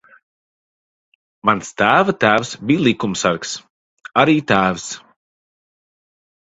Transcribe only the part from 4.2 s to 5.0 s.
Arī tēvs.